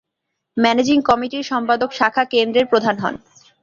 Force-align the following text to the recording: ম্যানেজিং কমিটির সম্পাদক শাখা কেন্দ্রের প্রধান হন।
ম্যানেজিং 0.57 0.97
কমিটির 1.01 1.43
সম্পাদক 1.43 1.89
শাখা 1.91 2.23
কেন্দ্রের 2.25 2.65
প্রধান 2.65 2.95
হন। 2.97 3.15